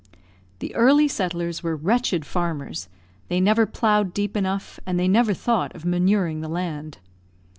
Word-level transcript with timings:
The 0.57 0.73
early 0.73 1.07
settlers 1.07 1.61
were 1.61 1.75
wretched 1.75 2.25
farmers; 2.25 2.89
they 3.27 3.39
never 3.39 3.67
ploughed 3.67 4.15
deep 4.15 4.35
enough, 4.35 4.79
and 4.83 4.97
never 4.97 5.35
thought 5.35 5.75
of 5.75 5.85
manuring 5.85 6.41
the 6.41 6.49
land. 6.49 6.97